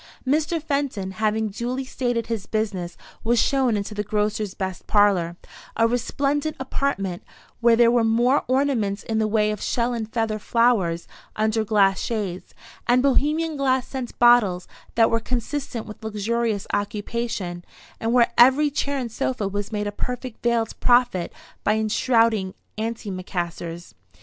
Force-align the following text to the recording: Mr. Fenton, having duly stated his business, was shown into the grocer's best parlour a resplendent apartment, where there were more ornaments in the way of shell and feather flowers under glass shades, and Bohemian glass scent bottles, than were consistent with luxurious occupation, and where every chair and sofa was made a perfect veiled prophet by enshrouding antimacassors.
Mr. 0.25 0.59
Fenton, 0.59 1.11
having 1.11 1.49
duly 1.49 1.85
stated 1.85 2.25
his 2.25 2.47
business, 2.47 2.97
was 3.23 3.37
shown 3.39 3.77
into 3.77 3.93
the 3.93 4.01
grocer's 4.03 4.55
best 4.55 4.87
parlour 4.87 5.35
a 5.77 5.87
resplendent 5.87 6.55
apartment, 6.59 7.21
where 7.59 7.75
there 7.75 7.91
were 7.91 8.03
more 8.03 8.43
ornaments 8.47 9.03
in 9.03 9.19
the 9.19 9.27
way 9.27 9.51
of 9.51 9.61
shell 9.61 9.93
and 9.93 10.11
feather 10.11 10.39
flowers 10.39 11.07
under 11.35 11.63
glass 11.63 11.99
shades, 12.01 12.55
and 12.87 13.03
Bohemian 13.03 13.55
glass 13.57 13.87
scent 13.87 14.17
bottles, 14.17 14.67
than 14.95 15.07
were 15.11 15.19
consistent 15.19 15.85
with 15.85 16.03
luxurious 16.03 16.65
occupation, 16.73 17.63
and 17.99 18.11
where 18.11 18.31
every 18.39 18.71
chair 18.71 18.97
and 18.97 19.11
sofa 19.11 19.47
was 19.47 19.71
made 19.71 19.85
a 19.85 19.91
perfect 19.91 20.41
veiled 20.41 20.79
prophet 20.79 21.31
by 21.63 21.75
enshrouding 21.75 22.55
antimacassors. 22.75 23.93